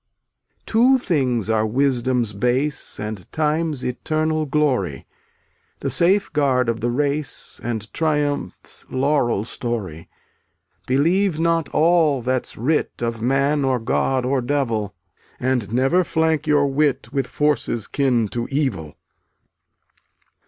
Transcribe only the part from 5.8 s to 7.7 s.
The safeguard of the race